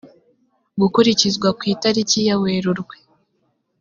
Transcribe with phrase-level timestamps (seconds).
[0.81, 2.95] gukurikizwa ku itariki ya werurwe